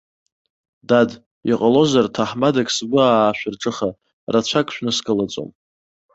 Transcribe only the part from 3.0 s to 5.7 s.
аашәырҿыха, рацәак шәныскылаӡом.